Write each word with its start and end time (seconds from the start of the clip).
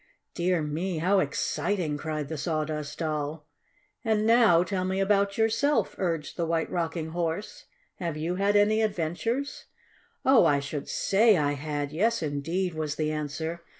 "Dear 0.33 0.63
me! 0.63 0.97
How 0.97 1.19
exciting!" 1.19 1.95
cried 1.95 2.27
the 2.27 2.35
Sawdust 2.35 2.97
Doll. 2.97 3.45
"And 4.03 4.25
now 4.25 4.63
tell 4.63 4.83
me 4.83 4.99
about 4.99 5.37
yourself," 5.37 5.93
urged 5.99 6.37
the 6.37 6.45
White 6.47 6.71
Rocking 6.71 7.09
Horse. 7.09 7.65
"Have 7.97 8.17
you 8.17 8.37
had 8.37 8.55
any 8.55 8.81
adventures??" 8.81 9.65
"Oh, 10.25 10.43
I 10.43 10.59
should 10.59 10.89
say 10.89 11.37
I 11.37 11.51
had! 11.51 11.91
Yes, 11.91 12.23
indeed!" 12.23 12.73
was 12.73 12.95
the 12.95 13.11
answer. 13.11 13.61